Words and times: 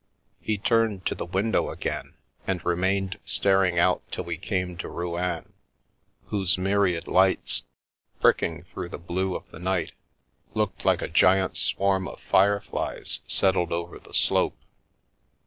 He 0.39 0.57
turned 0.57 1.05
to 1.05 1.13
the 1.13 1.27
window 1.27 1.69
again, 1.69 2.15
and 2.47 2.65
remained 2.65 3.19
staring 3.23 3.77
out 3.77 4.01
till 4.11 4.23
we 4.23 4.35
came 4.35 4.75
to 4.77 4.89
Rouen, 4.89 5.53
whose 6.29 6.57
myriad 6.57 7.07
lights, 7.07 7.61
pricking 8.19 8.63
through 8.63 8.89
the 8.89 8.97
blue 8.97 9.35
of 9.35 9.47
the 9.51 9.59
night, 9.59 9.91
looked 10.55 10.85
like 10.85 11.03
a 11.03 11.07
giant 11.07 11.55
swarm 11.55 12.07
of 12.07 12.19
fire 12.19 12.61
flies 12.61 13.19
settled 13.27 13.71
over 13.71 13.99
the 13.99 14.15
slope. 14.15 14.57